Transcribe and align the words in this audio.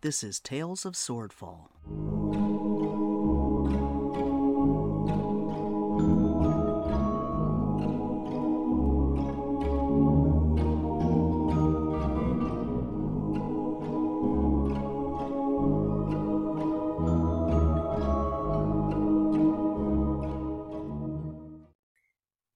This 0.00 0.22
is 0.22 0.38
Tales 0.38 0.86
of 0.86 0.92
Swordfall. 0.92 1.70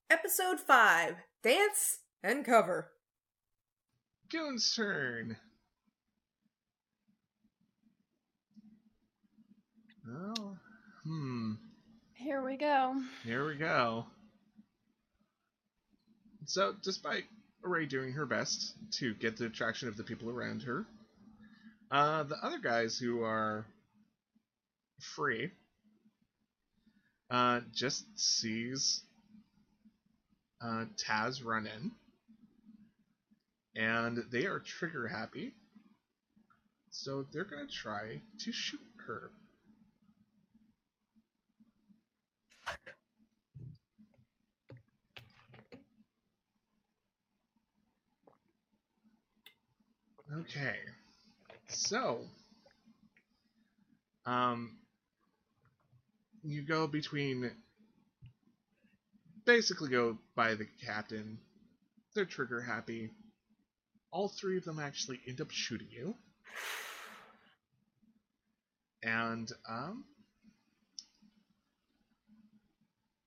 Episode 0.09 0.61
5 0.61 1.16
Dance 1.43 1.98
and 2.22 2.45
Cover. 2.45 2.93
Goon's 4.30 4.72
turn. 4.77 5.38
Oh, 10.14 10.57
hmm. 11.04 11.52
Here 12.14 12.44
we 12.44 12.57
go. 12.57 13.00
Here 13.25 13.46
we 13.46 13.54
go. 13.57 14.04
So, 16.44 16.75
despite 16.82 17.25
Ray 17.62 17.86
doing 17.86 18.12
her 18.12 18.26
best 18.26 18.75
to 18.98 19.14
get 19.14 19.36
the 19.36 19.46
attraction 19.46 19.88
of 19.88 19.96
the 19.96 20.02
people 20.02 20.29
around 20.29 20.62
her, 20.64 20.85
uh, 21.90 22.25
the 22.25 22.36
other 22.43 22.58
guys 22.58 22.98
who 22.98 23.22
are 23.22 23.64
free 25.00 25.50
uh, 27.30 27.60
just 27.72 28.04
sees 28.18 29.02
uh, 30.60 30.85
Taz 30.96 31.44
run 31.44 31.66
in, 31.66 31.90
and 33.80 34.19
they 34.30 34.47
are 34.47 34.58
trigger 34.58 35.08
happy, 35.08 35.52
so 36.91 37.24
they're 37.33 37.44
gonna 37.44 37.66
try 37.66 38.20
to 38.41 38.52
shoot 38.52 38.80
her. 39.06 39.30
Okay. 50.41 50.77
So, 51.69 52.20
um, 54.25 54.77
you 56.42 56.62
go 56.62 56.86
between, 56.86 57.50
basically 59.44 59.91
go 59.91 60.19
by 60.34 60.55
the 60.55 60.66
captain. 60.86 61.39
They're 62.14 62.24
trigger 62.24 62.61
happy. 62.61 63.11
All 64.11 64.28
three 64.28 64.56
of 64.56 64.64
them 64.64 64.78
actually 64.78 65.20
end 65.27 65.41
up 65.41 65.50
shooting 65.50 65.89
you. 65.91 66.14
And, 69.02 69.50
um, 69.69 70.05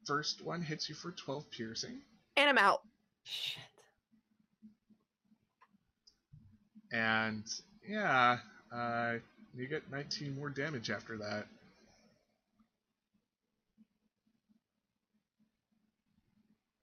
first 0.05 0.43
one 0.43 0.61
hits 0.61 0.87
you 0.89 0.95
for 0.95 1.11
12 1.11 1.51
piercing. 1.51 2.01
And 2.37 2.49
I'm 2.49 2.57
out. 2.57 2.81
Shit. 3.23 3.74
And 6.95 7.43
yeah, 7.85 8.37
uh, 8.73 9.15
you 9.53 9.67
get 9.67 9.91
19 9.91 10.33
more 10.33 10.49
damage 10.49 10.89
after 10.89 11.17
that. 11.17 11.45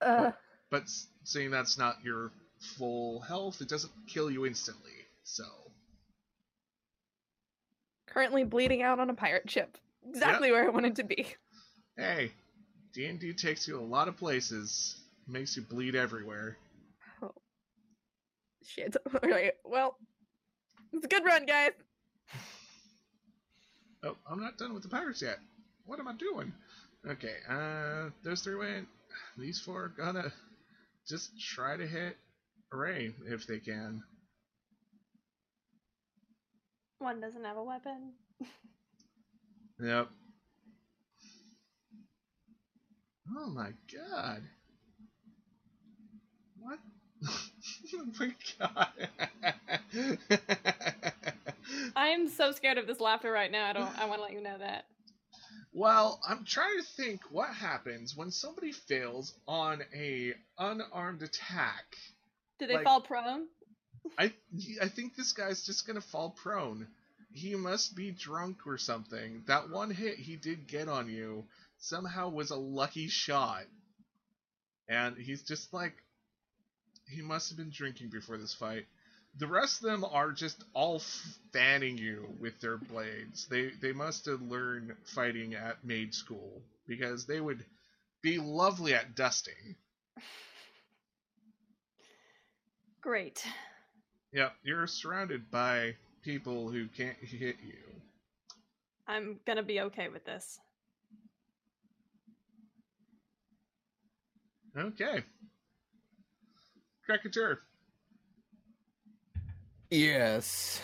Uh, 0.03 0.33
But 0.71 0.83
s- 0.83 1.07
seeing 1.25 1.51
that's 1.51 1.79
not 1.79 2.05
your 2.05 2.31
full 2.77 3.21
health, 3.21 3.61
it 3.63 3.69
doesn't 3.69 3.93
kill 4.07 4.31
you 4.31 4.45
instantly. 4.45 4.93
So 5.25 5.45
currently 8.07 8.45
bleeding 8.45 8.83
out 8.83 9.01
on 9.01 9.09
a 9.09 9.15
pirate 9.15 9.51
ship. 9.51 9.79
Exactly 10.07 10.51
where 10.53 10.67
I 10.67 10.69
wanted 10.69 10.97
to 10.97 11.05
be. 11.05 11.27
hey, 11.97 12.33
D&D 12.93 13.33
takes 13.35 13.67
you 13.67 13.79
a 13.79 13.81
lot 13.81 14.09
of 14.09 14.17
places, 14.19 15.01
makes 15.27 15.57
you 15.57 15.63
bleed 15.63 15.95
everywhere. 15.95 16.59
Shit. 18.67 18.97
Alright, 19.23 19.55
well, 19.65 19.97
it's 20.93 21.05
a 21.05 21.09
good 21.09 21.25
run, 21.25 21.47
guys. 21.47 21.73
Oh, 24.05 24.17
I'm 24.29 24.41
not 24.41 24.59
done 24.59 24.75
with 24.75 24.83
the 24.83 24.89
pirates 24.89 25.23
yet. 25.23 25.39
What 25.87 26.01
am 26.01 26.09
I 26.09 26.15
doing? 26.15 26.53
Okay, 27.09 27.37
uh, 27.49 28.11
those 28.25 28.43
three 28.43 28.57
went. 28.57 28.89
These 29.39 29.61
four 29.61 29.85
are 29.85 29.89
gonna 29.97 30.33
just 31.09 31.31
try 31.41 31.77
to 31.77 31.87
hit 31.87 32.17
Ray 32.73 33.15
if 33.29 33.47
they 33.47 33.61
can. 33.61 34.03
One 36.99 37.21
doesn't 37.21 37.45
have 37.45 37.59
a 37.59 37.63
weapon. 37.63 38.15
Yep. 39.81 40.09
Oh 43.37 43.51
my 43.51 43.71
god. 43.93 44.43
What? 46.61 46.79
Oh 47.95 48.07
my 48.21 48.35
god. 48.59 48.89
I'm 51.97 52.29
so 52.29 52.53
scared 52.53 52.79
of 52.79 52.87
this 52.87 53.01
laughter 53.01 53.31
right 53.31 53.51
now. 53.51 53.67
I 53.69 53.73
don't. 53.73 53.99
I 53.99 54.07
want 54.07 54.19
to 54.19 54.23
let 54.23 54.33
you 54.33 54.43
know 54.43 54.59
that. 54.59 54.85
well, 55.73 56.21
I'm 56.27 56.45
trying 56.45 56.77
to 56.79 56.85
think 56.97 57.21
what 57.31 57.49
happens 57.51 58.17
when 58.17 58.31
somebody 58.31 58.73
fails 58.73 59.35
on 59.47 59.83
a 59.95 60.35
unarmed 60.59 61.23
attack. 61.23 61.85
Do 62.59 62.67
they 62.67 62.75
Like- 62.75 62.85
fall 62.85 63.01
prone? 63.01 63.47
I 64.19 64.33
I 64.81 64.89
think 64.89 65.15
this 65.15 65.33
guy's 65.33 65.65
just 65.65 65.87
gonna 65.87 66.01
fall 66.01 66.31
prone. 66.31 66.89
He 67.33 67.55
must 67.55 67.95
be 67.95 68.11
drunk 68.11 68.67
or 68.67 68.77
something. 68.77 69.45
That 69.47 69.71
one 69.71 69.91
hit 69.91 70.19
he 70.19 70.37
did 70.37 70.67
get 70.67 70.89
on 70.89 71.09
you 71.09 71.45
somehow 71.79 72.29
was 72.29 72.51
a 72.51 72.57
lucky 72.57 73.09
shot. 73.09 73.65
And 74.89 75.17
he's 75.17 75.43
just 75.43 75.73
like 75.73 75.95
he 77.13 77.23
must 77.23 77.51
have 77.51 77.59
been 77.59 77.71
drinking 77.71 78.09
before 78.09 78.39
this 78.39 78.55
fight. 78.55 78.87
The 79.39 79.47
rest 79.47 79.83
of 79.83 79.91
them 79.91 80.05
are 80.05 80.33
just 80.33 80.63
all 80.75 81.01
fanning 81.53 81.97
you 81.97 82.27
with 82.39 82.61
their 82.61 82.77
blades. 82.77 83.47
They 83.47 83.71
they 83.81 83.93
must 83.93 84.27
have 84.27 84.43
learned 84.43 84.95
fighting 85.15 85.55
at 85.55 85.85
maid 85.85 86.15
school 86.15 86.63
because 86.87 87.27
they 87.27 87.41
would 87.41 87.65
be 88.23 88.39
lovely 88.39 88.95
at 88.95 89.15
dusting. 89.15 89.77
Great. 93.01 93.45
Yep, 94.33 94.53
you're 94.63 94.87
surrounded 94.87 95.51
by 95.51 95.97
people 96.23 96.71
who 96.71 96.87
can't 96.89 97.17
hit 97.19 97.57
you. 97.67 97.79
I'm 99.07 99.41
gonna 99.47 99.63
be 99.63 99.81
okay 99.81 100.09
with 100.09 100.25
this. 100.25 100.59
Okay. 104.77 105.23
Crackature. 107.09 107.59
Yes. 109.91 110.81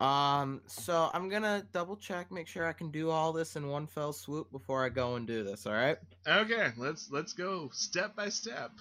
Um, 0.00 0.60
so 0.66 1.08
I'm 1.14 1.28
gonna 1.28 1.64
double 1.72 1.96
check, 1.96 2.30
make 2.32 2.48
sure 2.48 2.66
I 2.66 2.72
can 2.72 2.90
do 2.90 3.10
all 3.10 3.32
this 3.32 3.56
in 3.56 3.68
one 3.68 3.86
fell 3.86 4.12
swoop 4.12 4.50
before 4.50 4.84
I 4.84 4.88
go 4.88 5.14
and 5.14 5.26
do 5.26 5.44
this, 5.44 5.66
alright? 5.66 5.98
Okay, 6.26 6.72
let's 6.76 7.10
let's 7.10 7.32
go 7.32 7.70
step 7.72 8.16
by 8.16 8.28
step. 8.28 8.72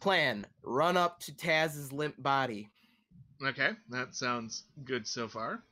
Plan 0.00 0.46
run 0.62 0.96
up 0.96 1.20
to 1.20 1.36
Taz's 1.36 1.92
limp 1.92 2.20
body. 2.22 2.70
Okay, 3.44 3.70
that 3.90 4.16
sounds 4.16 4.64
good 4.84 5.06
so 5.06 5.28
far. 5.28 5.62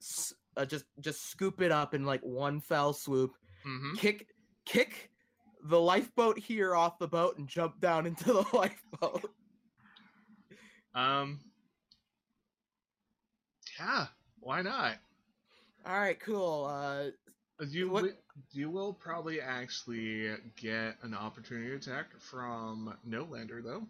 S- 0.00 0.34
uh, 0.56 0.66
just 0.66 0.84
just 1.00 1.30
scoop 1.30 1.60
it 1.62 1.72
up 1.72 1.94
in 1.94 2.04
like 2.04 2.20
one 2.20 2.60
fell 2.60 2.92
swoop. 2.92 3.34
Mm-hmm. 3.66 3.96
Kick 3.96 4.28
kick 4.66 5.10
the 5.64 5.80
lifeboat 5.80 6.38
here 6.38 6.74
off 6.76 6.98
the 6.98 7.08
boat 7.08 7.38
and 7.38 7.48
jump 7.48 7.80
down 7.80 8.06
into 8.06 8.32
the 8.32 8.44
lifeboat. 8.52 9.30
Um. 10.94 11.40
Yeah, 13.78 14.06
why 14.40 14.62
not? 14.62 14.96
Alright, 15.86 16.20
cool. 16.20 16.66
Uh 16.66 17.10
You 17.66 17.88
What- 17.88 18.00
wi- 18.02 18.18
you 18.52 18.70
will 18.70 18.92
probably 18.92 19.40
actually 19.40 20.28
get 20.56 20.96
an 21.02 21.14
opportunity 21.14 21.72
attack 21.74 22.06
from 22.20 22.96
Nolander 23.08 23.62
though. 23.62 23.86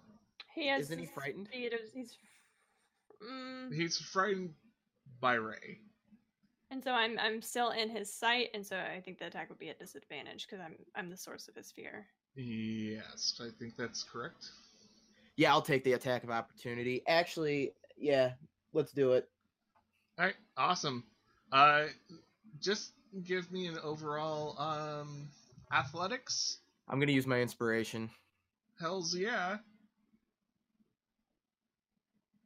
He 0.55 0.69
has. 0.69 0.85
Isn't 0.85 0.99
he 1.00 1.06
frightened? 1.06 1.49
speed 1.49 1.73
of- 1.75 1.81
he's. 1.93 2.17
Mm, 3.23 3.75
He's 3.75 3.99
frightened 3.99 4.55
by 5.21 5.35
Ray. 5.35 5.79
And 6.75 6.82
so 6.82 6.91
I'm 6.91 7.17
I'm 7.21 7.41
still 7.41 7.71
in 7.71 7.88
his 7.88 8.12
sight, 8.12 8.49
and 8.53 8.67
so 8.67 8.76
I 8.76 9.00
think 9.00 9.19
the 9.21 9.26
attack 9.26 9.49
would 9.49 9.61
be 9.61 9.69
at 9.71 9.79
disadvantage 9.79 10.47
because 10.47 10.61
I'm 10.65 10.75
I'm 10.97 11.09
the 11.09 11.17
source 11.17 11.47
of 11.47 11.55
his 11.55 11.71
fear. 11.71 12.05
Yes, 12.35 13.41
I 13.41 13.49
think 13.61 13.76
that's 13.76 14.03
correct. 14.03 14.49
yeah, 15.37 15.53
I'll 15.53 15.62
take 15.62 15.85
the 15.85 15.93
attack 15.93 16.25
of 16.25 16.31
opportunity. 16.31 17.03
Actually, 17.06 17.73
yeah, 17.97 18.32
let's 18.73 18.91
do 18.93 19.12
it. 19.12 19.29
All 20.19 20.25
right, 20.25 20.35
awesome. 20.56 21.05
Uh, 21.53 21.85
just 22.61 22.91
give 23.25 23.53
me 23.53 23.69
an 23.69 23.79
overall 23.85 24.59
um 24.61 25.29
athletics. 25.73 26.59
I'm 26.88 26.99
gonna 26.99 27.12
use 27.12 27.26
my 27.26 27.41
inspiration. 27.41 28.11
Hell's 28.81 29.15
yeah. 29.17 29.59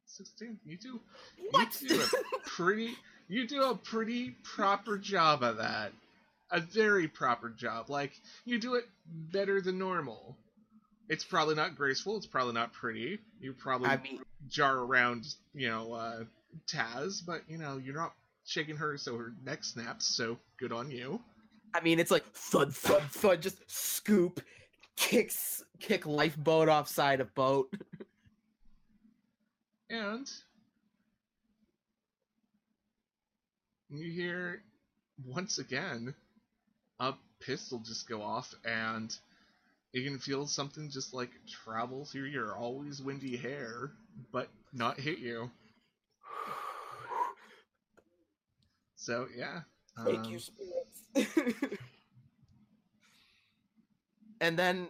16. 0.05 0.59
You 0.65 0.77
do 0.77 0.99
What? 1.51 1.81
you 1.81 1.89
do 1.89 2.01
a 2.01 2.07
pretty 2.45 2.95
you 3.29 3.47
do 3.47 3.63
a 3.63 3.75
pretty 3.75 4.31
proper 4.43 4.97
job 4.97 5.43
of 5.43 5.57
that. 5.57 5.93
A 6.51 6.59
very 6.59 7.07
proper 7.07 7.49
job. 7.49 7.89
Like 7.89 8.19
you 8.43 8.59
do 8.59 8.73
it 8.73 8.89
better 9.07 9.61
than 9.61 9.77
normal. 9.77 10.35
It's 11.07 11.23
probably 11.23 11.55
not 11.55 11.75
graceful, 11.75 12.17
it's 12.17 12.25
probably 12.25 12.53
not 12.53 12.73
pretty. 12.73 13.19
You 13.39 13.53
probably 13.53 13.87
I 13.87 13.97
mean, 13.97 14.21
jar 14.49 14.79
around, 14.79 15.35
you 15.53 15.69
know, 15.69 15.93
uh 15.93 16.23
Taz, 16.67 17.23
but 17.25 17.43
you 17.47 17.59
know, 17.59 17.77
you're 17.77 17.95
not 17.95 18.13
shaking 18.45 18.75
her 18.75 18.97
so 18.97 19.15
her 19.15 19.33
neck 19.45 19.63
snaps, 19.63 20.05
so 20.05 20.37
good 20.57 20.71
on 20.71 20.89
you. 20.89 21.21
I 21.73 21.81
mean, 21.81 21.99
it's 21.99 22.09
like 22.09 22.25
thud, 22.33 22.75
thud, 22.75 23.03
thud. 23.11 23.41
Just 23.41 23.57
scoop, 23.67 24.41
kicks, 24.95 25.63
kick 25.79 26.07
lifeboat 26.07 26.67
off 26.67 26.87
side 26.87 27.21
of 27.21 27.33
boat. 27.35 27.71
And 29.91 30.29
you 33.89 34.11
hear 34.11 34.61
once 35.25 35.57
again 35.57 36.13
a 36.99 37.13
pistol 37.39 37.79
just 37.79 38.07
go 38.07 38.21
off, 38.21 38.53
and 38.65 39.15
you 39.93 40.03
can 40.03 40.19
feel 40.19 40.47
something 40.47 40.89
just 40.89 41.13
like 41.13 41.31
travel 41.47 42.05
through 42.05 42.25
your 42.25 42.55
always 42.55 43.01
windy 43.01 43.37
hair, 43.37 43.91
but 44.31 44.49
not 44.73 44.99
hit 44.99 45.19
you. 45.19 45.49
So 48.95 49.27
yeah. 49.35 49.61
Take 50.05 50.19
um, 50.19 50.25
your 50.25 50.39
spirits. 50.39 51.39
and 54.41 54.57
then 54.57 54.89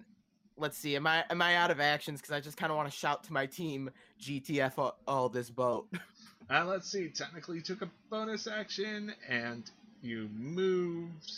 let's 0.57 0.77
see. 0.77 0.95
Am 0.95 1.07
I 1.07 1.23
am 1.29 1.41
I 1.41 1.55
out 1.55 1.71
of 1.71 1.79
actions? 1.79 2.19
Because 2.19 2.33
I 2.33 2.39
just 2.39 2.57
kind 2.57 2.71
of 2.71 2.75
want 2.75 2.91
to 2.91 2.97
shout 2.97 3.23
to 3.25 3.33
my 3.33 3.45
team, 3.45 3.89
GTF 4.21 4.77
all, 4.77 4.97
all 5.07 5.29
this 5.29 5.49
boat. 5.49 5.87
Uh, 6.49 6.65
let's 6.65 6.89
see. 6.91 7.09
Technically, 7.09 7.57
you 7.57 7.61
took 7.61 7.81
a 7.81 7.89
bonus 8.09 8.47
action 8.47 9.13
and 9.27 9.69
you 10.01 10.29
moved. 10.33 11.31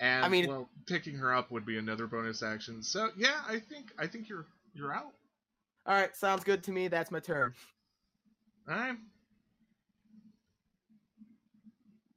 And 0.00 0.24
I 0.24 0.28
mean- 0.28 0.48
well, 0.48 0.68
picking 0.86 1.16
her 1.16 1.34
up 1.34 1.50
would 1.50 1.64
be 1.66 1.78
another 1.78 2.06
bonus 2.06 2.42
action. 2.42 2.82
So 2.82 3.10
yeah, 3.16 3.40
I 3.48 3.58
think 3.58 3.90
I 3.98 4.06
think 4.06 4.28
you're 4.28 4.46
you're 4.74 4.92
out. 4.92 5.12
All 5.86 5.94
right, 5.94 6.14
sounds 6.14 6.44
good 6.44 6.62
to 6.64 6.72
me. 6.72 6.88
That's 6.88 7.10
my 7.10 7.20
turn. 7.20 7.54
All 8.68 8.76
right. 8.76 8.96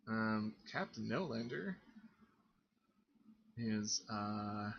Um, 0.08 0.54
Captain 0.72 1.08
Nolander 1.08 1.75
is 3.58 4.02
uh 4.12 4.72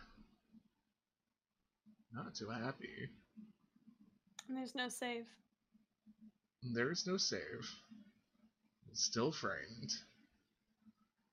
not 2.13 2.35
too 2.35 2.49
happy. 2.49 3.09
And 4.47 4.57
there's 4.57 4.75
no 4.75 4.87
save. 4.89 5.25
There 6.71 6.91
is 6.91 7.05
no 7.05 7.17
save. 7.17 7.69
He's 8.89 9.01
still 9.03 9.31
framed. 9.31 9.91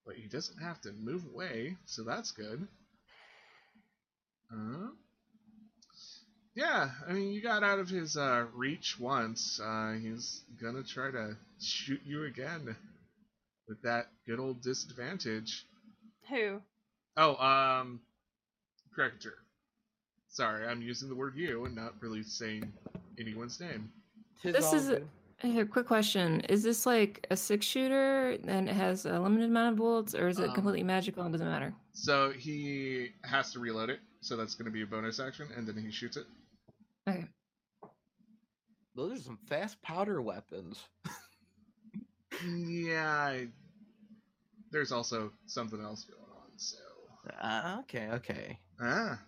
But 0.06 0.16
he 0.16 0.26
doesn't 0.28 0.58
have 0.62 0.80
to 0.82 0.92
move 0.92 1.24
away, 1.32 1.76
so 1.86 2.02
that's 2.02 2.32
good. 2.32 2.66
Uh, 4.52 4.88
yeah, 6.54 6.90
I 7.08 7.12
mean, 7.12 7.32
you 7.32 7.40
got 7.40 7.62
out 7.62 7.78
of 7.78 7.88
his 7.88 8.16
uh, 8.16 8.46
reach 8.54 8.98
once. 8.98 9.60
Uh, 9.62 9.92
he's 9.92 10.42
gonna 10.60 10.82
try 10.82 11.10
to 11.12 11.36
shoot 11.60 12.00
you 12.04 12.24
again 12.24 12.74
with 13.68 13.80
that 13.82 14.06
good 14.26 14.40
old 14.40 14.62
disadvantage. 14.62 15.64
Who? 16.28 16.60
Oh, 17.16 17.36
um, 17.36 18.00
Cricketer. 18.92 19.34
Sorry, 20.30 20.66
I'm 20.66 20.82
using 20.82 21.08
the 21.08 21.14
word 21.14 21.36
you 21.36 21.64
and 21.66 21.76
not 21.76 21.94
really 22.00 22.22
saying 22.24 22.72
anyone's 23.18 23.60
name. 23.60 23.92
Tis 24.42 24.54
This 24.54 24.72
is 24.72 24.88
a- 24.88 24.92
good. 24.96 25.08
Hey, 25.42 25.64
quick 25.64 25.87
question. 25.87 26.40
Is 26.42 26.62
this 26.62 26.84
like 26.84 27.26
a 27.31 27.37
six 27.37 27.64
shooter 27.64 28.37
and 28.46 28.69
it 28.69 28.75
has 28.75 29.06
a 29.06 29.19
limited 29.19 29.48
amount 29.48 29.72
of 29.72 29.76
bullets, 29.76 30.14
or 30.14 30.28
is 30.28 30.38
it 30.38 30.48
Um, 30.48 30.54
completely 30.54 30.82
magical 30.82 31.22
and 31.22 31.32
doesn't 31.32 31.48
matter? 31.48 31.75
So 31.92 32.31
he 32.31 33.12
has 33.25 33.50
to 33.52 33.58
reload 33.58 33.88
it, 33.88 34.00
so 34.20 34.37
that's 34.37 34.54
going 34.54 34.66
to 34.66 34.70
be 34.70 34.82
a 34.82 34.87
bonus 34.87 35.19
action, 35.19 35.48
and 35.56 35.66
then 35.66 35.78
he 35.78 35.90
shoots 35.90 36.19
it. 36.19 36.26
Okay. 37.08 37.26
Those 38.94 39.19
are 39.19 39.22
some 39.22 39.38
fast 39.48 39.81
powder 39.82 40.20
weapons. 40.22 40.84
Yeah, 42.66 43.10
I... 43.12 43.48
there's 44.70 44.92
also 44.92 45.31
something 45.46 45.78
else 45.81 46.04
going 46.04 46.22
on. 46.22 46.58
So 46.58 46.78
Uh, 47.38 47.76
okay, 47.81 48.08
okay. 48.12 48.58
ah, 48.81 49.20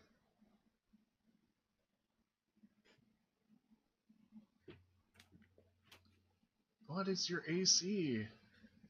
what 6.94 7.08
is 7.08 7.28
your 7.28 7.42
AC? 7.48 8.26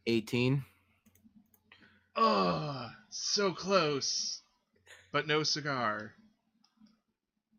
18. 0.06 0.64
Oh, 2.16 2.90
so 3.10 3.52
close, 3.52 4.42
but 5.12 5.26
no 5.26 5.42
cigar. 5.44 6.12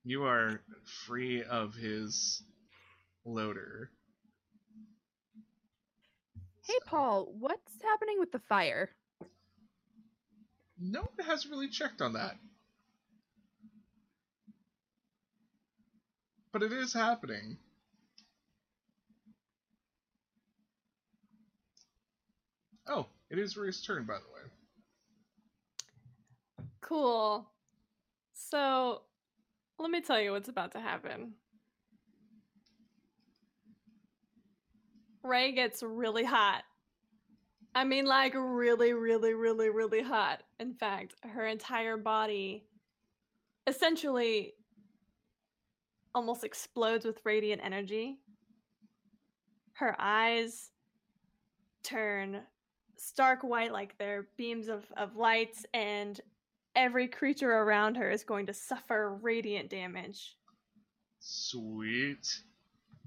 You 0.03 0.25
are 0.25 0.61
free 1.05 1.43
of 1.43 1.75
his 1.75 2.43
loader. 3.25 3.89
Hey, 6.67 6.77
Paul, 6.85 7.33
what's 7.39 7.81
happening 7.81 8.19
with 8.19 8.31
the 8.31 8.41
fire? 8.49 8.89
No 10.79 11.01
one 11.01 11.27
has 11.27 11.47
really 11.47 11.69
checked 11.69 12.01
on 12.01 12.13
that. 12.13 12.35
But 16.51 16.63
it 16.63 16.73
is 16.73 16.93
happening. 16.93 17.57
Oh, 22.85 23.07
it 23.33 23.39
is 23.39 23.57
Ray's 23.57 23.81
turn, 23.81 24.05
by 24.05 24.13
the 24.13 24.19
way. 24.31 24.41
Cool. 26.81 27.49
So, 28.33 29.01
let 29.79 29.89
me 29.89 30.01
tell 30.01 30.21
you 30.21 30.33
what's 30.33 30.49
about 30.49 30.73
to 30.73 30.79
happen. 30.79 31.33
Ray 35.23 35.51
gets 35.51 35.81
really 35.81 36.23
hot. 36.23 36.61
I 37.73 37.85
mean, 37.85 38.05
like, 38.05 38.35
really, 38.35 38.93
really, 38.93 39.33
really, 39.33 39.71
really 39.71 40.03
hot. 40.03 40.43
In 40.59 40.75
fact, 40.75 41.15
her 41.23 41.47
entire 41.47 41.97
body 41.97 42.65
essentially 43.65 44.53
almost 46.13 46.43
explodes 46.43 47.03
with 47.03 47.19
radiant 47.23 47.61
energy. 47.65 48.19
Her 49.73 49.95
eyes 49.97 50.69
turn 51.81 52.43
stark 53.07 53.43
white 53.43 53.71
like 53.71 53.97
they're 53.97 54.27
beams 54.37 54.67
of, 54.67 54.83
of 54.97 55.15
lights, 55.15 55.65
and 55.73 56.19
every 56.75 57.07
creature 57.07 57.51
around 57.51 57.95
her 57.95 58.09
is 58.09 58.23
going 58.23 58.45
to 58.47 58.53
suffer 58.53 59.17
radiant 59.21 59.69
damage. 59.69 60.35
Sweet. 61.19 62.41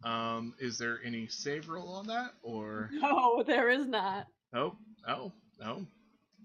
Um, 0.04 0.54
is 0.58 0.78
there 0.78 1.00
any 1.04 1.26
save 1.26 1.68
roll 1.68 1.88
on 1.94 2.06
that, 2.06 2.32
or 2.42 2.90
No, 2.92 3.42
there 3.46 3.68
is 3.68 3.86
not. 3.86 4.26
oh, 4.54 4.76
oh, 5.08 5.32
no? 5.60 5.86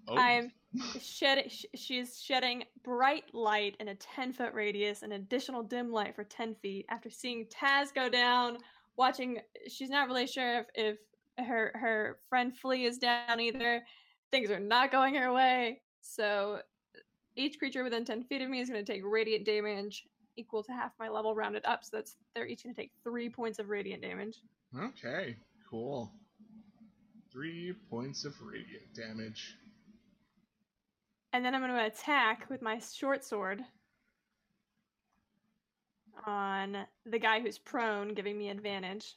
Oh, 0.07 0.15
I'm 0.17 0.51
shedding. 0.99 1.49
Sh- 1.49 1.65
she's 1.75 2.19
shedding 2.21 2.63
bright 2.83 3.25
light 3.33 3.75
in 3.79 3.89
a 3.89 3.95
ten 3.95 4.31
foot 4.33 4.53
radius, 4.53 5.03
and 5.03 5.13
additional 5.13 5.63
dim 5.63 5.91
light 5.91 6.15
for 6.15 6.23
ten 6.23 6.55
feet. 6.55 6.85
After 6.89 7.09
seeing 7.09 7.45
Taz 7.45 7.93
go 7.93 8.09
down, 8.09 8.57
watching, 8.95 9.39
she's 9.67 9.89
not 9.89 10.07
really 10.07 10.27
sure 10.27 10.59
if, 10.59 10.65
if 10.75 10.97
her 11.43 11.71
her 11.75 12.19
friend 12.29 12.55
Flea 12.55 12.85
is 12.85 12.97
down 12.97 13.39
either. 13.39 13.83
Things 14.31 14.49
are 14.49 14.59
not 14.59 14.91
going 14.91 15.15
her 15.15 15.33
way. 15.33 15.81
So 16.01 16.59
each 17.35 17.59
creature 17.59 17.83
within 17.83 18.05
ten 18.05 18.23
feet 18.23 18.41
of 18.41 18.49
me 18.49 18.59
is 18.59 18.69
going 18.69 18.83
to 18.83 18.91
take 18.91 19.03
radiant 19.05 19.45
damage 19.45 20.05
equal 20.37 20.63
to 20.63 20.71
half 20.71 20.91
my 20.99 21.09
level, 21.09 21.35
rounded 21.35 21.65
up. 21.65 21.83
So 21.83 21.97
that's 21.97 22.15
they're 22.33 22.47
each 22.47 22.63
going 22.63 22.73
to 22.73 22.81
take 22.81 22.91
three 23.03 23.29
points 23.29 23.59
of 23.59 23.69
radiant 23.69 24.01
damage. 24.01 24.37
Okay, 24.79 25.35
cool. 25.69 26.11
Three 27.31 27.73
points 27.89 28.25
of 28.25 28.33
radiant 28.41 28.93
damage. 28.95 29.57
And 31.33 31.45
then 31.45 31.55
I'm 31.55 31.61
going 31.61 31.73
to 31.73 31.85
attack 31.85 32.49
with 32.49 32.61
my 32.61 32.79
short 32.79 33.23
sword 33.23 33.61
on 36.25 36.85
the 37.05 37.19
guy 37.19 37.39
who's 37.39 37.57
prone, 37.57 38.13
giving 38.13 38.37
me 38.37 38.49
advantage. 38.49 39.15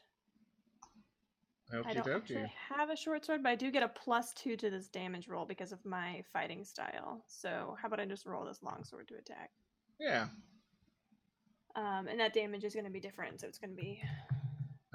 I 1.72 1.94
don't 1.94 2.06
dokie. 2.06 2.16
actually 2.16 2.52
have 2.68 2.90
a 2.90 2.96
short 2.96 3.24
sword, 3.24 3.42
but 3.42 3.48
I 3.50 3.54
do 3.54 3.70
get 3.70 3.82
a 3.82 3.88
plus 3.88 4.32
two 4.34 4.56
to 4.56 4.70
this 4.70 4.88
damage 4.88 5.28
roll 5.28 5.44
because 5.44 5.72
of 5.72 5.84
my 5.84 6.22
fighting 6.32 6.64
style. 6.64 7.24
So 7.26 7.76
how 7.80 7.88
about 7.88 8.00
I 8.00 8.04
just 8.04 8.26
roll 8.26 8.44
this 8.44 8.62
long 8.62 8.84
sword 8.84 9.08
to 9.08 9.14
attack? 9.16 9.50
Yeah. 9.98 10.26
Um, 11.74 12.06
and 12.08 12.20
that 12.20 12.34
damage 12.34 12.64
is 12.64 12.74
going 12.74 12.84
to 12.84 12.90
be 12.90 13.00
different, 13.00 13.40
so 13.40 13.48
it's 13.48 13.58
going 13.58 13.74
to 13.74 13.82
be 13.82 14.00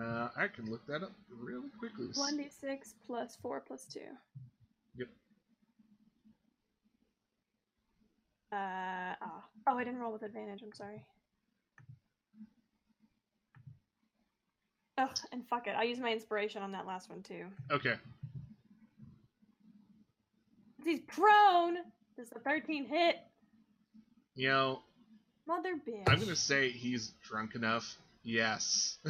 Uh, 0.02 0.30
I 0.38 0.48
can 0.48 0.70
look 0.70 0.86
that 0.88 1.04
up 1.04 1.12
really 1.30 1.70
quickly. 1.78 2.08
one 2.14 2.38
d 2.38 2.48
six 2.50 2.94
plus 3.06 3.36
four 3.42 3.60
plus 3.60 3.86
two. 3.86 4.00
Yep. 4.96 5.08
Uh 8.54 9.16
oh. 9.22 9.44
oh, 9.68 9.78
I 9.78 9.84
didn't 9.84 10.00
roll 10.00 10.14
with 10.14 10.24
advantage. 10.24 10.62
I'm 10.64 10.74
sorry. 10.74 11.04
Ugh, 15.00 15.18
and 15.32 15.48
fuck 15.48 15.68
it. 15.68 15.75
I'll 15.77 15.86
use 15.86 16.00
my 16.00 16.12
inspiration 16.12 16.62
on 16.62 16.72
that 16.74 16.86
last 16.86 17.10
one 17.10 17.22
too. 17.24 17.46
Okay. 17.72 17.96
He's 20.84 21.00
prone. 21.08 21.77
Does 22.18 22.29
the 22.29 22.39
13 22.39 22.86
hit? 22.86 23.15
You 24.36 24.50
know, 24.50 24.79
Mother 25.48 25.75
bitch. 25.75 26.08
I'm 26.08 26.20
gonna 26.20 26.36
say 26.36 26.70
he's 26.70 27.13
drunk 27.24 27.56
enough. 27.56 27.98
Yes. 28.24 28.98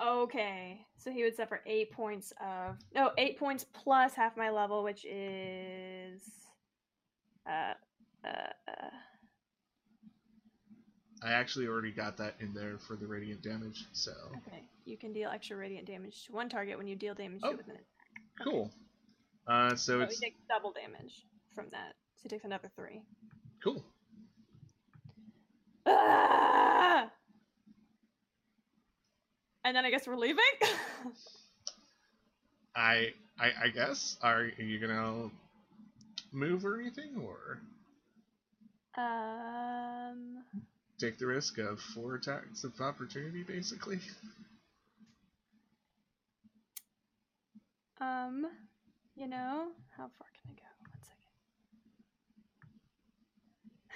Okay, 0.00 0.78
so 0.96 1.10
he 1.10 1.24
would 1.24 1.34
suffer 1.34 1.60
eight 1.66 1.90
points 1.90 2.32
of 2.40 2.76
no 2.94 3.10
eight 3.18 3.36
points 3.36 3.64
plus 3.64 4.14
half 4.14 4.36
my 4.36 4.48
level, 4.48 4.84
which 4.84 5.04
is 5.04 6.22
uh 7.50 7.72
I 11.28 11.32
actually 11.32 11.66
already 11.66 11.90
got 11.90 12.16
that 12.16 12.36
in 12.40 12.54
there 12.54 12.78
for 12.78 12.96
the 12.96 13.06
radiant 13.06 13.42
damage, 13.42 13.84
so 13.92 14.12
okay, 14.46 14.62
you 14.86 14.96
can 14.96 15.12
deal 15.12 15.28
extra 15.28 15.58
radiant 15.58 15.86
damage 15.86 16.24
to 16.24 16.32
one 16.32 16.48
target 16.48 16.78
when 16.78 16.86
you 16.86 16.96
deal 16.96 17.14
damage 17.14 17.40
Oh, 17.42 17.48
to 17.48 17.54
it 17.54 17.58
with 17.58 17.68
an 17.68 17.76
cool. 18.42 18.70
Uh, 19.46 19.74
so 19.74 19.76
So 19.76 19.98
he 19.98 20.04
it's 20.04 20.20
takes 20.20 20.40
double 20.48 20.72
damage 20.72 21.26
from 21.54 21.66
that. 21.72 21.96
So 22.16 22.22
he 22.22 22.28
takes 22.30 22.44
another 22.44 22.70
three. 22.74 23.02
cool. 23.62 23.84
Ah! 25.84 27.10
And 29.64 29.76
then 29.76 29.84
I 29.84 29.90
guess 29.90 30.06
we're 30.06 30.16
leaving. 30.16 30.38
I, 32.74 33.12
I, 33.38 33.52
I 33.64 33.68
guess. 33.68 34.16
Are 34.22 34.46
you 34.56 34.78
gonna 34.78 35.30
move 36.32 36.64
or 36.64 36.80
anything, 36.80 37.22
or 37.22 37.60
um. 38.96 40.42
Take 40.98 41.18
the 41.18 41.26
risk 41.26 41.58
of 41.58 41.80
four 41.80 42.14
attacks 42.16 42.64
of 42.64 42.80
opportunity, 42.80 43.42
basically? 43.42 44.00
Um, 48.00 48.46
you 49.16 49.26
know, 49.28 49.68
how 49.96 50.08
far 50.18 50.28
can 50.34 50.50
I 50.50 50.54
go? 50.54 50.66
One 50.80 51.02
second. 51.02 51.32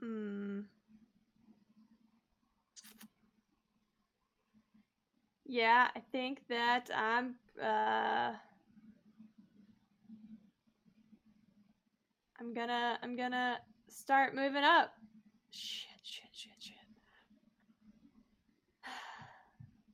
Hmm. 0.00 0.60
Yeah, 5.44 5.88
I 5.94 6.00
think 6.12 6.40
that 6.48 6.90
I'm 6.94 7.36
uh 7.62 8.32
I'm 12.38 12.52
gonna 12.52 12.98
I'm 13.02 13.16
gonna 13.16 13.58
start 13.88 14.34
moving 14.34 14.64
up. 14.64 14.92
Shit, 15.50 15.88
shit, 16.02 16.28
shit, 16.32 16.52
shit. 16.58 16.74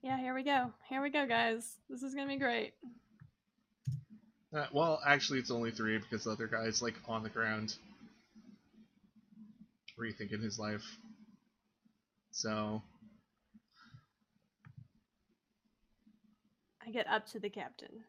Yeah, 0.03 0.19
here 0.19 0.35
we 0.35 0.43
go. 0.43 0.73
Here 0.89 1.01
we 1.01 1.11
go, 1.11 1.27
guys. 1.27 1.77
This 1.89 2.03
is 2.03 2.15
gonna 2.15 2.27
be 2.27 2.39
great. 2.39 2.75
Uh, 4.55 4.67
well, 4.73 5.01
actually, 5.07 5.39
it's 5.39 5.51
only 5.51 5.71
three 5.71 5.99
because 5.99 6.25
the 6.25 6.31
other 6.31 6.47
guy's 6.49 6.83
like 6.83 6.95
on 7.09 7.23
the 7.23 7.31
ground, 7.31 7.77
rethinking 9.99 10.43
his 10.43 10.59
life. 10.59 10.85
So 12.33 12.83
I 16.85 16.91
get 16.91 17.07
up 17.07 17.27
to 17.29 17.39
the 17.39 17.49
captain. 17.49 18.05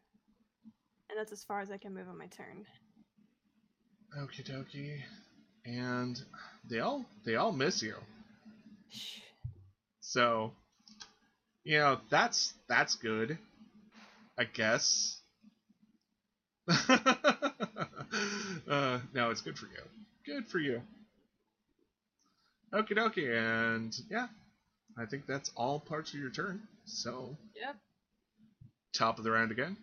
And 1.08 1.18
that's 1.18 1.32
as 1.32 1.44
far 1.44 1.60
as 1.60 1.70
I 1.70 1.76
can 1.76 1.94
move 1.94 2.08
on 2.08 2.18
my 2.18 2.26
turn. 2.26 2.66
Okie 4.18 4.44
dokie. 4.48 5.00
And 5.66 6.20
they 6.68 6.80
all 6.80 7.04
they 7.24 7.36
all 7.36 7.52
miss 7.52 7.82
you. 7.82 7.94
So 10.00 10.52
you 11.64 11.78
know, 11.78 11.98
that's 12.10 12.54
that's 12.68 12.96
good. 12.96 13.38
I 14.38 14.44
guess. 14.44 15.20
uh, 16.68 16.76
no, 18.68 19.30
it's 19.30 19.42
good 19.42 19.58
for 19.58 19.66
you. 19.66 19.82
Good 20.26 20.46
for 20.46 20.58
you. 20.58 20.82
Okie 22.72 22.96
dokie, 22.96 23.28
and 23.36 23.94
yeah. 24.10 24.28
I 24.96 25.06
think 25.06 25.26
that's 25.26 25.50
all 25.56 25.80
parts 25.80 26.14
of 26.14 26.20
your 26.20 26.30
turn. 26.30 26.62
So 26.84 27.36
Yep. 27.56 27.76
top 28.94 29.18
of 29.18 29.24
the 29.24 29.30
round 29.30 29.50
again. 29.50 29.76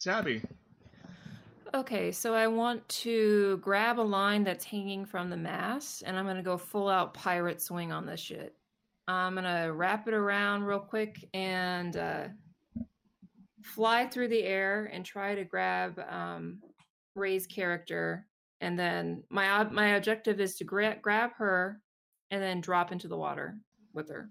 Tabby. 0.00 0.42
Okay, 1.74 2.12
so 2.12 2.34
I 2.34 2.46
want 2.46 2.88
to 2.88 3.58
grab 3.58 3.98
a 3.98 4.02
line 4.02 4.44
that's 4.44 4.64
hanging 4.64 5.04
from 5.04 5.30
the 5.30 5.36
mast, 5.36 6.02
and 6.06 6.16
I'm 6.16 6.26
gonna 6.26 6.42
go 6.42 6.56
full 6.56 6.88
out 6.88 7.14
pirate 7.14 7.60
swing 7.60 7.92
on 7.92 8.06
this 8.06 8.20
shit. 8.20 8.54
I'm 9.08 9.34
gonna 9.34 9.72
wrap 9.72 10.08
it 10.08 10.14
around 10.14 10.64
real 10.64 10.80
quick 10.80 11.28
and 11.34 11.96
uh, 11.96 12.28
fly 13.62 14.06
through 14.06 14.28
the 14.28 14.42
air 14.42 14.90
and 14.92 15.04
try 15.04 15.34
to 15.34 15.44
grab 15.44 15.98
um, 16.08 16.60
Ray's 17.14 17.46
character, 17.46 18.26
and 18.60 18.78
then 18.78 19.22
my 19.28 19.64
my 19.64 19.96
objective 19.96 20.40
is 20.40 20.56
to 20.56 20.64
gra- 20.64 20.98
grab 21.02 21.32
her 21.36 21.80
and 22.30 22.42
then 22.42 22.60
drop 22.60 22.92
into 22.92 23.08
the 23.08 23.16
water 23.16 23.56
with 23.92 24.08
her. 24.08 24.28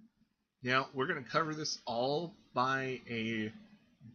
Now, 0.63 0.87
we're 0.93 1.05
going 1.05 1.23
to 1.23 1.29
cover 1.29 1.53
this 1.53 1.79
all 1.85 2.33
by 2.53 2.99
a 3.09 3.51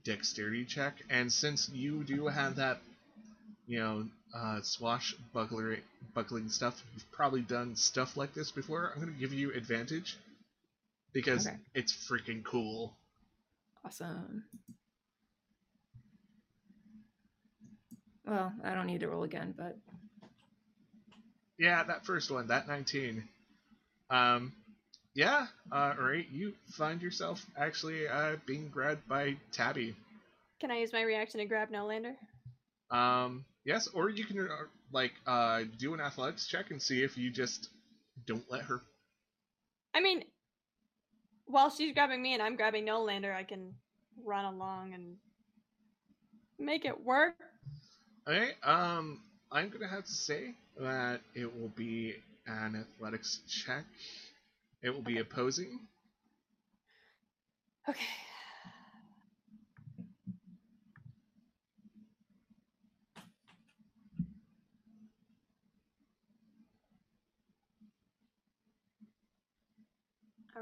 dexterity 0.05 0.65
check, 0.65 0.97
and 1.09 1.33
since 1.33 1.71
you 1.73 2.03
do 2.05 2.27
have 2.27 2.57
that, 2.57 2.81
you 3.71 3.79
know, 3.81 4.05
uh, 4.35 4.61
swashbuckler 4.63 5.79
buckling 6.15 6.51
stuff, 6.51 6.83
you've 6.95 7.11
probably 7.13 7.43
done 7.43 7.77
stuff 7.77 8.17
like 8.17 8.35
this 8.35 8.51
before, 8.53 8.91
I'm 8.95 9.01
going 9.03 9.15
to 9.15 9.21
give 9.21 9.33
you 9.35 9.53
advantage 9.53 10.19
because 11.13 11.49
Okay. 11.49 11.57
it's 11.75 11.93
freaking 11.93 12.45
cool. 12.45 12.95
Awesome. 13.85 14.45
Well, 18.27 18.53
I 18.65 18.75
don't 18.75 18.87
need 18.87 19.01
to 19.01 19.09
roll 19.09 19.25
again, 19.25 19.55
but 19.57 19.77
Yeah, 21.59 21.83
that 21.85 22.07
first 22.07 22.31
one, 22.31 22.49
that 22.49 22.69
19. 22.69 23.25
Um, 24.11 24.53
yeah, 25.15 25.49
uh, 25.73 25.95
right, 25.99 26.27
you 26.31 26.55
find 26.73 27.03
yourself 27.03 27.45
actually 27.57 28.09
uh, 28.09 28.37
being 28.47 28.69
grabbed 28.69 29.07
by 29.09 29.37
Tabby. 29.53 29.97
Can 30.61 30.71
I 30.71 30.79
use 30.79 30.93
my 30.93 31.03
reaction 31.03 31.39
to 31.41 31.47
grab 31.47 31.71
Nolander? 31.71 32.17
Um, 32.91 33.45
yes, 33.71 33.87
or 33.95 34.11
you 34.11 34.25
can 34.25 34.41
uh, 34.41 34.47
like 34.93 35.13
uh, 35.27 35.63
do 35.79 35.95
an 35.95 36.01
athletics 36.01 36.47
check 36.47 36.73
and 36.73 36.83
see 36.83 37.03
if 37.05 37.17
you 37.17 37.31
just 37.31 37.69
don't 38.27 38.45
let 38.51 38.63
her. 38.63 38.81
I 39.95 40.01
mean, 40.01 40.25
while 41.47 41.71
she's 41.71 41.95
grabbing 41.95 42.21
me 42.21 42.35
and 42.35 42.43
I'm 42.43 42.57
grabbing 42.57 42.87
Nolander, 42.87 43.35
I 43.35 43.45
can 43.45 43.73
run 44.25 44.45
along 44.45 44.95
and 44.95 45.17
make 46.59 46.85
it 46.85 47.05
work. 47.05 47.35
Okay, 48.27 48.51
um, 48.65 49.21
I'm 49.53 49.69
gonna 49.69 49.89
have 49.89 50.05
to 50.05 50.13
say 50.13 50.55
that 50.79 51.21
it 51.35 51.47
will 51.57 51.73
be 51.77 52.17
an 52.47 52.75
athletics 52.75 53.41
check. 53.49 53.85
It 54.83 54.91
will 54.91 55.03
be 55.03 55.19
opposing. 55.19 55.79
Okay. 57.89 58.30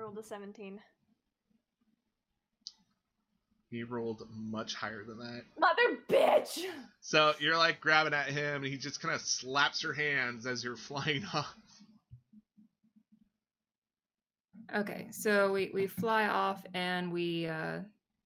Rolled 0.08 0.24
a 0.24 0.26
17. 0.26 0.80
He 3.70 3.82
rolled 3.82 4.26
much 4.34 4.74
higher 4.74 5.04
than 5.04 5.18
that. 5.18 5.42
Mother 5.58 5.98
bitch! 6.08 6.64
So 7.02 7.34
you're 7.38 7.58
like 7.58 7.78
grabbing 7.82 8.14
at 8.14 8.28
him, 8.28 8.62
and 8.62 8.64
he 8.64 8.78
just 8.78 9.02
kind 9.02 9.14
of 9.14 9.20
slaps 9.20 9.82
your 9.82 9.92
hands 9.92 10.46
as 10.46 10.64
you're 10.64 10.76
flying 10.88 11.22
off. 11.34 11.54
okay. 14.74 15.08
So 15.10 15.52
we 15.52 15.70
we 15.74 15.86
fly 15.86 16.26
off 16.28 16.64
and 16.72 17.12
we 17.12 17.46
uh, 17.46 17.80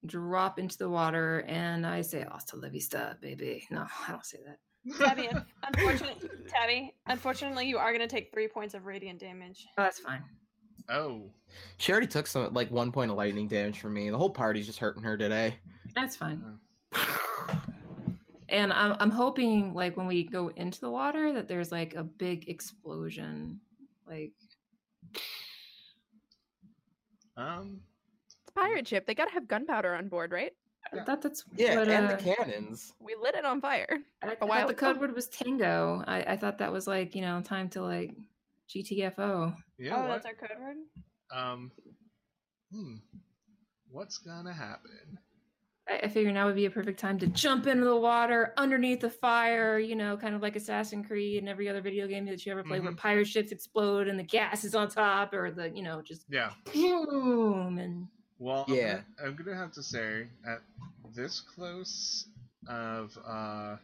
drop 0.07 0.61
into 0.61 0.79
the 0.79 0.89
water, 0.89 1.41
and 1.49 1.85
I 1.85 2.03
say 2.03 2.25
"Hasta 2.31 2.55
la 2.55 2.69
vista, 2.69 3.17
baby." 3.21 3.67
No, 3.73 3.85
I 4.07 4.13
don't 4.13 4.25
say 4.25 4.39
that. 4.47 4.59
Tabby, 4.97 5.29
unfortunately, 5.67 6.29
Tabby, 6.47 6.95
unfortunately, 7.07 7.67
you 7.67 7.79
are 7.79 7.91
going 7.91 8.09
to 8.09 8.15
take 8.15 8.31
three 8.33 8.47
points 8.47 8.75
of 8.75 8.87
radiant 8.87 9.19
damage. 9.19 9.67
Oh, 9.77 9.83
that's 9.83 9.99
fine. 9.99 10.23
Oh, 10.89 11.31
She 11.79 11.93
already 11.93 12.07
took 12.07 12.27
some 12.27 12.53
like 12.53 12.71
one 12.71 12.93
point 12.93 13.11
of 13.11 13.17
lightning 13.17 13.49
damage 13.49 13.79
from 13.79 13.95
me. 13.95 14.11
The 14.11 14.19
whole 14.19 14.31
party's 14.31 14.67
just 14.67 14.79
hurting 14.79 15.03
her 15.03 15.17
today. 15.17 15.55
That's 15.95 16.17
fine. 16.17 16.43
And 18.49 18.73
I'm 18.73 18.97
I'm 19.01 19.11
hoping 19.11 19.73
like 19.73 19.97
when 19.97 20.07
we 20.07 20.25
go 20.25 20.49
into 20.57 20.81
the 20.81 20.91
water 20.91 21.33
that 21.33 21.49
there's 21.49 21.73
like 21.73 21.95
a 21.95 22.05
big 22.05 22.49
explosion, 22.51 23.61
like 24.07 24.33
um, 27.37 27.81
It's 28.43 28.51
a 28.51 28.53
pirate 28.53 28.87
ship. 28.87 29.07
They 29.07 29.15
gotta 29.15 29.33
have 29.33 29.49
gunpowder 29.49 29.95
on 29.95 30.09
board, 30.09 30.33
right? 30.33 30.53
Yeah. 30.93 31.05
that 31.05 31.23
that's 31.23 31.45
Yeah, 31.57 31.79
what, 31.79 31.89
and 31.89 32.07
uh, 32.07 32.17
the 32.17 32.23
cannons. 32.23 32.93
We 33.01 33.15
lit 33.15 33.35
it 33.35 33.47
on 33.47 33.61
fire. 33.61 34.01
I, 34.23 34.33
I 34.33 34.37
a 34.41 34.47
while 34.47 34.61
thought 34.61 34.69
the 34.69 34.75
code 34.75 35.01
word 35.01 35.15
was 35.15 35.29
tango. 35.29 36.05
I, 36.07 36.23
I 36.23 36.37
thought 36.37 36.59
that 36.59 36.73
was 36.73 36.87
like 36.87 37.15
you 37.15 37.23
know 37.23 37.41
time 37.41 37.71
to 37.71 37.83
like 37.83 38.15
GTFO. 38.73 39.55
Yeah, 39.79 39.97
oh, 39.97 40.09
what? 40.09 40.23
that's 40.23 40.27
our 40.27 40.35
code 40.35 40.59
word. 40.61 40.77
Um, 41.33 41.71
hmm. 42.73 42.97
What's 43.91 44.19
gonna 44.19 44.53
happen? 44.53 45.19
I, 45.89 46.01
I 46.05 46.09
figure 46.09 46.33
now 46.33 46.47
would 46.47 46.55
be 46.55 46.67
a 46.67 46.71
perfect 46.71 46.99
time 47.01 47.19
to 47.19 47.27
jump 47.27 47.67
into 47.67 47.85
the 47.85 47.97
water 47.97 48.55
underneath 48.57 49.01
the 49.01 49.11
fire, 49.11 49.79
you 49.79 49.97
know, 49.97 50.17
kind 50.17 50.35
of 50.35 50.41
like 50.41 50.57
Assassin's 50.57 51.07
Creed 51.07 51.39
and 51.39 51.49
every 51.49 51.69
other 51.69 51.81
video 51.83 52.07
game 52.07 52.25
that 52.27 52.47
you 52.47 52.53
ever 52.53 52.63
played 52.63 52.83
where 52.83 52.93
Mhm. 52.93 52.97
pirate 52.97 53.27
ships 53.27 53.51
explode 53.53 54.09
and 54.09 54.19
the 54.19 54.23
gas 54.23 54.65
is 54.65 54.75
on 54.75 54.89
top 54.89 55.35
or 55.35 55.51
the, 55.51 55.69
you 55.71 55.83
know, 55.83 56.01
just 56.01 56.25
Yeah. 56.29 56.53
boom 56.73 57.79
and 57.79 58.09
Well, 58.39 58.65
Yeah. 58.69 58.75
I'm, 58.75 58.87
gonna, 59.27 59.29
I'm 59.31 59.37
gonna 59.37 59.57
have 59.57 59.73
to 59.73 59.83
say 59.83 60.29
at 60.47 60.63
this 61.15 61.41
close 61.41 62.29
of 62.69 63.17
uh, 63.27 63.77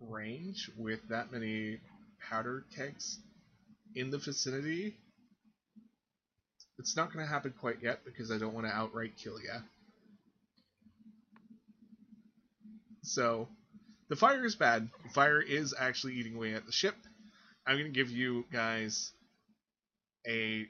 range 0.00 0.70
with 0.76 1.06
that 1.08 1.30
many 1.32 1.80
powder 2.20 2.64
kegs 2.74 3.18
in 3.94 4.10
the 4.10 4.18
vicinity, 4.18 4.96
it's 6.78 6.96
not 6.96 7.12
gonna 7.12 7.26
happen 7.26 7.52
quite 7.58 7.82
yet 7.82 8.04
because 8.04 8.30
I 8.30 8.38
don't 8.38 8.54
want 8.54 8.66
to 8.66 8.72
outright 8.72 9.16
kill 9.16 9.40
ya. 9.40 9.60
So, 13.02 13.48
the 14.08 14.16
fire 14.16 14.44
is 14.44 14.56
bad. 14.56 14.88
The 15.04 15.10
fire 15.10 15.40
is 15.40 15.74
actually 15.78 16.14
eating 16.14 16.36
away 16.36 16.54
at 16.54 16.66
the 16.66 16.72
ship. 16.72 16.94
I'm 17.66 17.76
gonna 17.76 17.90
give 17.90 18.10
you 18.10 18.44
guys 18.52 19.12
a 20.26 20.66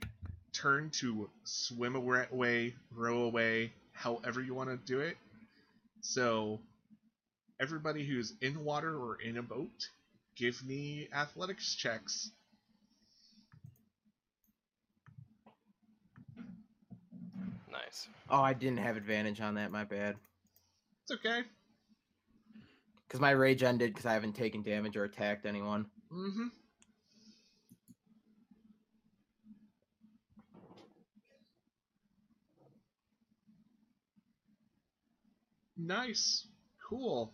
turn 0.53 0.91
to 1.01 1.31
swim 1.45 1.97
away, 1.97 2.75
row 2.95 3.23
away, 3.23 3.73
however 3.93 4.41
you 4.41 4.55
want 4.55 4.71
to 4.71 4.77
do 4.77 5.01
it. 5.01 5.17
So, 6.01 6.61
everybody 7.61 8.05
who's 8.07 8.33
in 8.41 8.65
water 8.65 8.97
or 8.97 9.21
in 9.21 9.37
a 9.37 9.43
boat, 9.43 9.89
give 10.37 10.65
me 10.65 11.09
athletics 11.13 11.75
checks. 11.75 12.31
Nice. 17.71 18.09
Oh, 18.29 18.41
I 18.41 18.53
didn't 18.53 18.79
have 18.79 18.97
advantage 18.97 19.41
on 19.41 19.55
that. 19.55 19.71
My 19.71 19.85
bad. 19.85 20.17
It's 21.03 21.13
okay. 21.13 21.43
Because 23.07 23.21
my 23.21 23.31
rage 23.31 23.63
ended 23.63 23.91
because 23.93 24.07
I 24.07 24.13
haven't 24.13 24.35
taken 24.35 24.63
damage 24.63 24.97
or 24.97 25.05
attacked 25.05 25.47
anyone. 25.47 25.87
Mm-hmm. 26.13 26.47
Nice. 35.77 36.47
Cool. 36.89 37.33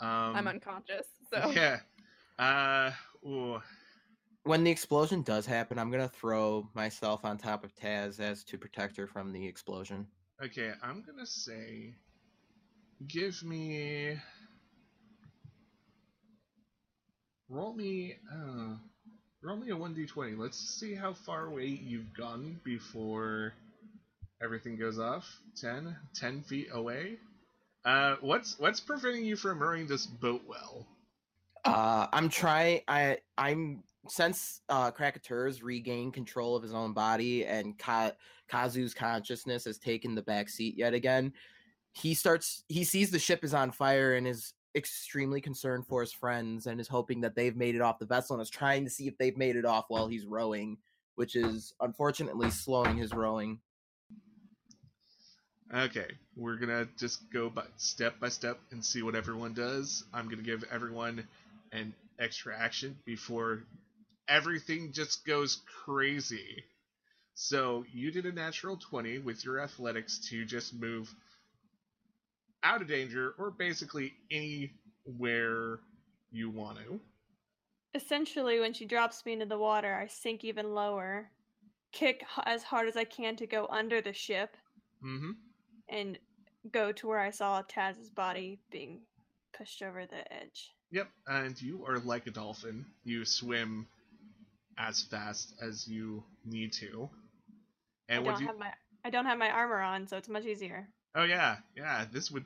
Um, 0.00 0.36
I'm 0.36 0.48
unconscious, 0.48 1.06
so 1.32 1.50
Yeah. 1.50 1.80
Uh. 2.38 2.90
Ooh. 3.26 3.60
When 4.44 4.64
the 4.64 4.70
explosion 4.70 5.22
does 5.22 5.46
happen, 5.46 5.78
I'm 5.78 5.90
gonna 5.90 6.08
throw 6.08 6.68
myself 6.74 7.24
on 7.24 7.38
top 7.38 7.62
of 7.62 7.74
Taz 7.76 8.18
as 8.18 8.42
to 8.44 8.58
protect 8.58 8.96
her 8.96 9.06
from 9.06 9.32
the 9.32 9.46
explosion. 9.46 10.06
Okay, 10.42 10.72
I'm 10.82 11.02
gonna 11.02 11.26
say, 11.26 11.94
give 13.06 13.40
me, 13.44 14.18
roll 17.48 17.72
me, 17.72 18.16
uh, 18.32 18.74
roll 19.42 19.56
me 19.58 19.70
a 19.70 19.76
one 19.76 19.94
d20. 19.94 20.36
Let's 20.36 20.58
see 20.58 20.94
how 20.94 21.12
far 21.12 21.46
away 21.46 21.66
you've 21.66 22.12
gone 22.12 22.60
before 22.64 23.52
everything 24.42 24.76
goes 24.76 24.98
off. 24.98 25.40
10, 25.60 25.96
10 26.16 26.42
feet 26.42 26.68
away. 26.72 27.18
Uh, 27.84 28.16
what's 28.20 28.58
what's 28.58 28.80
preventing 28.80 29.24
you 29.24 29.36
from 29.36 29.60
rowing 29.60 29.86
this 29.86 30.06
boat 30.06 30.42
well? 30.46 30.86
Uh, 31.64 32.06
I'm 32.12 32.28
trying. 32.28 32.80
I 32.88 33.18
I'm 33.36 33.82
since 34.08 34.60
uh 34.68 34.90
regained 35.62 36.14
control 36.14 36.56
of 36.56 36.62
his 36.62 36.74
own 36.74 36.92
body 36.92 37.44
and 37.44 37.78
Ka- 37.78 38.12
Kazu's 38.50 38.94
consciousness 38.94 39.64
has 39.64 39.78
taken 39.78 40.14
the 40.14 40.22
back 40.22 40.48
seat 40.48 40.76
yet 40.76 40.94
again. 40.94 41.32
He 41.92 42.14
starts. 42.14 42.64
He 42.68 42.84
sees 42.84 43.10
the 43.10 43.18
ship 43.18 43.44
is 43.44 43.54
on 43.54 43.70
fire 43.70 44.14
and 44.14 44.26
is 44.26 44.54
extremely 44.74 45.40
concerned 45.40 45.86
for 45.86 46.00
his 46.00 46.12
friends 46.12 46.66
and 46.66 46.80
is 46.80 46.88
hoping 46.88 47.20
that 47.20 47.34
they've 47.34 47.56
made 47.56 47.74
it 47.74 47.82
off 47.82 47.98
the 47.98 48.06
vessel 48.06 48.34
and 48.34 48.42
is 48.42 48.50
trying 48.50 48.84
to 48.84 48.90
see 48.90 49.06
if 49.06 49.16
they've 49.18 49.36
made 49.36 49.56
it 49.56 49.64
off 49.64 49.84
while 49.88 50.06
he's 50.06 50.24
rowing, 50.24 50.78
which 51.16 51.36
is 51.36 51.74
unfortunately 51.80 52.50
slowing 52.50 52.96
his 52.96 53.12
rowing. 53.12 53.60
Okay, 55.74 56.08
we're 56.36 56.56
gonna 56.56 56.86
just 56.98 57.30
go 57.32 57.48
by 57.48 57.64
step 57.76 58.18
by 58.20 58.28
step 58.28 58.58
and 58.72 58.84
see 58.84 59.02
what 59.02 59.14
everyone 59.14 59.54
does. 59.54 60.04
I'm 60.12 60.28
gonna 60.28 60.42
give 60.42 60.64
everyone 60.70 61.26
an 61.72 61.94
extra 62.18 62.56
action 62.56 62.96
before 63.04 63.62
everything 64.28 64.92
just 64.92 65.24
goes 65.26 65.60
crazy. 65.84 66.64
So 67.34 67.84
you 67.92 68.10
did 68.10 68.26
a 68.26 68.32
natural 68.32 68.76
20 68.76 69.18
with 69.20 69.44
your 69.44 69.60
athletics 69.60 70.18
to 70.30 70.44
just 70.44 70.74
move 70.74 71.14
out 72.62 72.82
of 72.82 72.88
danger 72.88 73.34
or 73.38 73.50
basically 73.50 74.12
anywhere 74.30 75.80
you 76.30 76.50
want 76.50 76.78
to. 76.78 77.00
Essentially, 77.94 78.60
when 78.60 78.72
she 78.72 78.86
drops 78.86 79.24
me 79.26 79.34
into 79.34 79.46
the 79.46 79.58
water, 79.58 79.94
I 79.94 80.06
sink 80.06 80.44
even 80.44 80.74
lower, 80.74 81.30
kick 81.92 82.24
as 82.46 82.62
hard 82.62 82.88
as 82.88 82.96
I 82.96 83.04
can 83.04 83.36
to 83.36 83.46
go 83.46 83.66
under 83.70 84.00
the 84.00 84.12
ship, 84.12 84.56
Mm-hmm. 85.04 85.32
and 85.88 86.18
go 86.70 86.92
to 86.92 87.08
where 87.08 87.18
I 87.18 87.30
saw 87.30 87.60
Taz's 87.62 88.08
body 88.08 88.60
being 88.70 89.00
pushed 89.52 89.82
over 89.82 90.06
the 90.06 90.32
edge. 90.32 90.70
Yep, 90.92 91.08
and 91.26 91.60
you 91.60 91.84
are 91.86 91.98
like 91.98 92.26
a 92.28 92.30
dolphin. 92.30 92.86
You 93.04 93.24
swim 93.24 93.88
as 94.78 95.02
fast 95.02 95.54
as 95.60 95.86
you 95.86 96.24
need 96.44 96.72
to. 96.74 97.08
And 98.08 98.24
what 98.24 98.32
don't 98.32 98.38
do 98.38 98.44
you? 98.44 98.48
have 98.48 98.58
my 98.58 98.72
I 99.04 99.10
don't 99.10 99.26
have 99.26 99.38
my 99.38 99.50
armor 99.50 99.80
on, 99.80 100.06
so 100.06 100.16
it's 100.16 100.28
much 100.28 100.44
easier. 100.44 100.88
Oh 101.14 101.24
yeah, 101.24 101.56
yeah. 101.76 102.04
This 102.10 102.30
would 102.30 102.44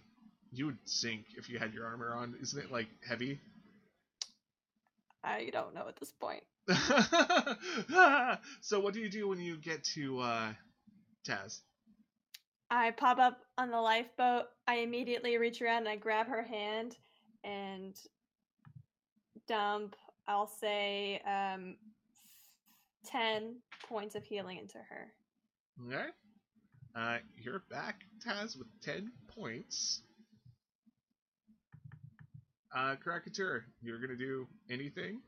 you 0.52 0.66
would 0.66 0.78
sink 0.84 1.26
if 1.36 1.48
you 1.48 1.58
had 1.58 1.74
your 1.74 1.86
armor 1.86 2.14
on. 2.14 2.34
Isn't 2.40 2.62
it 2.62 2.70
like 2.72 2.88
heavy? 3.06 3.40
I 5.22 5.50
don't 5.52 5.74
know 5.74 5.88
at 5.88 5.96
this 5.96 6.12
point. 6.12 6.44
so 8.60 8.80
what 8.80 8.94
do 8.94 9.00
you 9.00 9.08
do 9.08 9.28
when 9.28 9.40
you 9.40 9.56
get 9.56 9.84
to 9.94 10.20
uh, 10.20 10.52
Taz? 11.28 11.60
I 12.70 12.92
pop 12.92 13.18
up 13.18 13.38
on 13.58 13.70
the 13.70 13.80
lifeboat. 13.80 14.46
I 14.66 14.76
immediately 14.76 15.36
reach 15.36 15.62
around 15.62 15.78
and 15.78 15.88
I 15.88 15.96
grab 15.96 16.26
her 16.28 16.42
hand 16.42 16.96
and 17.44 17.94
dump, 19.46 19.94
I'll 20.26 20.48
say, 20.48 21.20
um, 21.26 21.76
10 23.06 23.56
points 23.88 24.14
of 24.14 24.24
healing 24.24 24.58
into 24.58 24.78
her. 24.78 25.12
Okay. 25.86 26.08
Uh, 26.96 27.18
you're 27.36 27.62
back, 27.70 28.04
Taz, 28.26 28.56
with 28.56 28.68
ten 28.80 29.12
points. 29.28 30.02
Uh, 32.74 32.96
Krakatur, 32.96 33.62
you're 33.82 34.00
gonna 34.00 34.16
do 34.16 34.46
anything? 34.70 35.20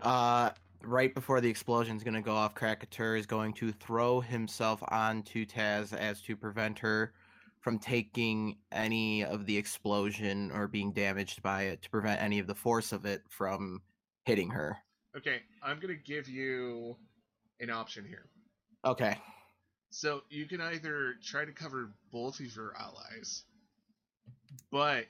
Uh, 0.00 0.50
right 0.84 1.12
before 1.12 1.40
the 1.40 1.48
explosion's 1.48 2.04
gonna 2.04 2.22
go 2.22 2.34
off, 2.34 2.54
Krakatour 2.54 3.16
is 3.16 3.26
going 3.26 3.52
to 3.54 3.72
throw 3.72 4.20
himself 4.20 4.80
onto 4.88 5.44
Taz 5.44 5.92
as 5.92 6.20
to 6.22 6.36
prevent 6.36 6.78
her 6.78 7.12
from 7.60 7.80
taking 7.80 8.56
any 8.70 9.24
of 9.24 9.44
the 9.44 9.56
explosion 9.56 10.52
or 10.52 10.68
being 10.68 10.92
damaged 10.92 11.42
by 11.42 11.62
it, 11.62 11.82
to 11.82 11.90
prevent 11.90 12.22
any 12.22 12.38
of 12.38 12.46
the 12.46 12.54
force 12.54 12.92
of 12.92 13.04
it 13.04 13.22
from 13.28 13.82
hitting 14.24 14.50
her. 14.50 14.78
Okay, 15.16 15.40
I'm 15.62 15.80
gonna 15.80 15.94
give 15.94 16.28
you 16.28 16.96
an 17.60 17.70
option 17.70 18.04
here. 18.04 18.26
Okay. 18.84 19.16
So 19.90 20.22
you 20.28 20.46
can 20.46 20.60
either 20.60 21.14
try 21.24 21.44
to 21.44 21.52
cover 21.52 21.90
both 22.12 22.40
of 22.40 22.54
your 22.54 22.74
allies, 22.78 23.44
but 24.70 25.06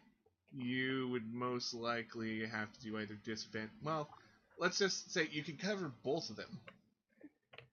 you 0.53 1.09
would 1.11 1.33
most 1.33 1.75
likely 1.75 2.47
have 2.47 2.73
to 2.73 2.81
do 2.81 2.99
either 2.99 3.15
disadvantage. 3.25 3.71
Well, 3.83 4.09
let's 4.59 4.79
just 4.79 5.13
say 5.13 5.29
you 5.31 5.43
can 5.43 5.57
cover 5.57 5.93
both 6.05 6.31
of 6.31 6.37
them, 6.37 6.59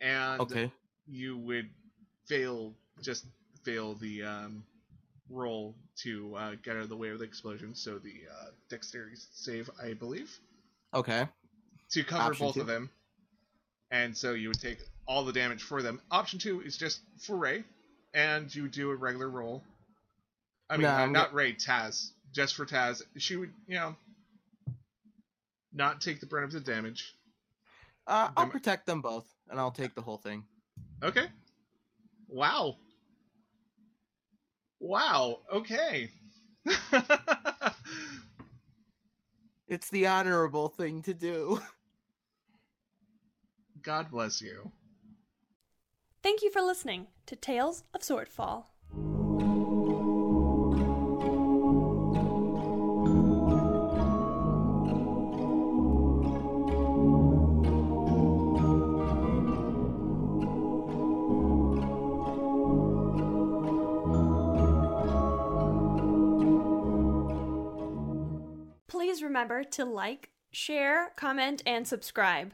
and 0.02 0.40
Okay. 0.40 0.72
you 1.08 1.38
would 1.38 1.70
fail 2.28 2.74
just 3.02 3.26
fail 3.64 3.96
the 3.96 4.24
um, 4.24 4.64
roll 5.30 5.76
to 5.98 6.36
uh, 6.36 6.56
get 6.64 6.76
out 6.78 6.84
of 6.84 6.90
the 6.90 6.98
way 6.98 7.10
of 7.10 7.20
the 7.20 7.26
explosion. 7.26 7.76
So 7.76 8.00
the 8.00 8.24
uh, 8.32 8.52
dexterity 8.70 9.18
save, 9.34 9.70
I 9.82 9.94
believe, 9.94 10.40
Okay. 10.94 11.28
To 11.94 12.04
cover 12.04 12.32
Option 12.32 12.46
both 12.46 12.56
two. 12.56 12.62
of 12.62 12.68
them, 12.68 12.90
and 13.92 14.16
so 14.16 14.34
you 14.34 14.48
would 14.50 14.60
take 14.60 14.80
all 15.08 15.24
the 15.24 15.34
damage 15.34 15.62
for 15.62 15.82
them. 15.82 16.02
Option 16.12 16.40
two 16.40 16.62
is 16.62 16.78
just 16.78 17.02
for 17.20 17.36
Ray, 17.36 17.64
and 18.14 18.54
you 18.54 18.64
would 18.64 18.72
do 18.72 18.90
a 18.92 18.96
regular 18.96 19.30
roll. 19.30 19.64
I 20.70 20.78
mean, 20.78 20.84
No, 20.84 20.90
uh, 20.90 21.06
not 21.08 21.34
Ray, 21.34 21.54
Taz, 21.54 22.10
just 22.34 22.56
for 22.56 22.66
Taz. 22.66 23.02
She 23.18 23.36
would, 23.36 23.52
you 23.68 23.76
know, 23.76 23.96
not 25.74 26.02
take 26.02 26.20
the 26.20 26.26
brunt 26.26 26.46
of 26.46 26.52
the 26.52 26.60
damage. 26.72 27.14
Uh, 28.08 28.30
I'll 28.36 28.48
protect 28.48 28.86
them 28.86 29.02
both, 29.02 29.26
and 29.50 29.60
I'll 29.60 29.72
take 29.72 29.96
the 29.96 30.02
whole 30.02 30.18
thing. 30.18 30.44
Okay. 31.04 31.26
Wow. 32.28 32.78
Wow. 34.80 35.40
Okay. 35.52 36.10
It's 39.74 39.90
the 39.90 40.06
honorable 40.06 40.68
thing 40.68 41.02
to 41.04 41.14
do. 41.16 41.60
God 43.84 44.10
bless 44.10 44.42
you. 44.42 44.72
Thank 46.24 46.42
you 46.42 46.50
for 46.50 46.62
listening 46.62 47.08
to 47.26 47.36
Tales 47.36 47.84
of 47.94 48.02
Swordfall. 48.02 48.64
Please 68.88 69.22
remember 69.22 69.66
to 69.66 69.84
like, 69.84 70.30
share, 70.52 71.12
comment, 71.18 71.62
and 71.66 71.86
subscribe. 71.86 72.54